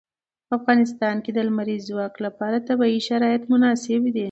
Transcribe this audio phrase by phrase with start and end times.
[0.47, 4.19] په افغانستان کې د لمریز ځواک لپاره طبیعي شرایط مناسب دي.